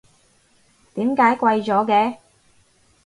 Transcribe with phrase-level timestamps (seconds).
[0.95, 2.17] 點解貴咗嘅？